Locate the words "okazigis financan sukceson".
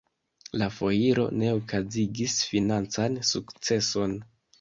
1.57-4.17